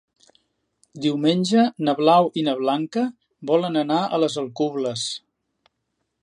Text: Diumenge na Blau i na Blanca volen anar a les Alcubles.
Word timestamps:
Diumenge 1.05 1.65
na 1.89 1.93
Blau 1.99 2.29
i 2.41 2.45
na 2.47 2.55
Blanca 2.63 3.05
volen 3.53 3.79
anar 3.83 4.01
a 4.03 4.21
les 4.25 4.39
Alcubles. 4.45 5.05